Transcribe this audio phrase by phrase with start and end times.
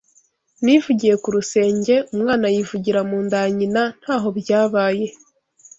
[0.63, 5.05] Nivugiye ku rusenge umwana yivugira mu nda ya nyina nta ho byabaye